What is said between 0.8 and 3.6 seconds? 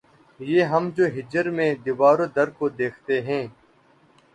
جو ہجر میں‘ دیوار و در کو دیکھتے ہیں